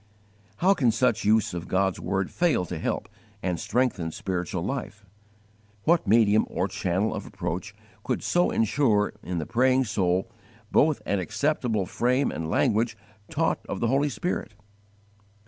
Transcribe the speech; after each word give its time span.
How 0.57 0.73
can 0.73 0.89
such 0.89 1.25
use 1.25 1.53
of 1.53 1.67
God's 1.67 1.99
word 1.99 2.31
fail 2.31 2.65
to 2.65 2.79
help 2.79 3.07
and 3.43 3.59
strengthen 3.59 4.09
spiritual 4.09 4.63
life? 4.63 5.05
What 5.83 6.07
medium 6.07 6.47
or 6.49 6.67
channel 6.67 7.13
of 7.13 7.27
approach 7.27 7.75
could 8.03 8.23
so 8.23 8.49
insure 8.49 9.13
in 9.21 9.37
the 9.37 9.45
praying 9.45 9.83
soul 9.83 10.31
both 10.71 11.03
an 11.05 11.19
acceptable 11.19 11.85
frame 11.85 12.31
and 12.31 12.49
language 12.49 12.97
taught 13.29 13.63
of 13.69 13.79
the 13.79 13.89
Holy 13.89 14.09
Spirit? 14.09 14.55